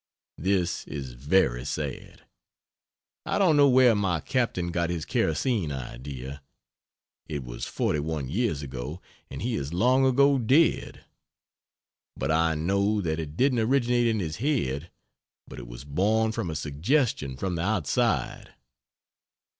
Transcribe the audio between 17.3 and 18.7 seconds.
from the outside.